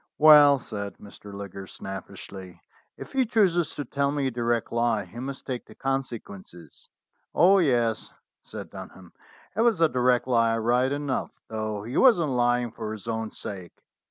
"Well," 0.17 0.57
said 0.57 0.97
Mr. 0.97 1.31
Liggers 1.31 1.73
snappishly, 1.73 2.59
"if 2.97 3.13
he 3.13 3.23
chooses 3.23 3.75
to 3.75 3.85
tell 3.85 4.11
me 4.11 4.25
a 4.25 4.31
direct 4.31 4.71
lie, 4.71 5.05
he 5.05 5.19
must 5.19 5.45
take 5.45 5.67
the 5.67 5.75
consequences." 5.75 6.89
"Oh, 7.35 7.59
yes," 7.59 8.11
said 8.41 8.71
Dunham, 8.71 9.13
"it 9.55 9.61
was 9.61 9.79
a 9.79 9.87
direct 9.87 10.25
lie 10.27 10.57
right 10.57 10.91
enough, 10.91 11.29
though 11.49 11.83
he 11.83 11.97
wasn't 11.97 12.31
lying 12.31 12.71
for 12.71 12.91
his 12.93 13.07
own 13.07 13.29
sake. 13.29 13.79